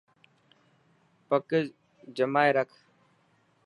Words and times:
پگ 1.27 1.47
جمائي 2.17 2.49
رک. 2.57 2.71